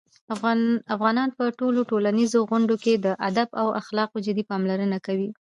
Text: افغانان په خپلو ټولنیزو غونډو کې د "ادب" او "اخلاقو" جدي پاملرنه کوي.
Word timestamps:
افغانان 0.95 1.29
په 1.37 1.43
خپلو 1.53 1.79
ټولنیزو 1.91 2.39
غونډو 2.49 2.75
کې 2.83 2.93
د 3.05 3.07
"ادب" 3.29 3.49
او 3.61 3.67
"اخلاقو" 3.81 4.17
جدي 4.25 4.43
پاملرنه 4.49 4.97
کوي. 5.05 5.29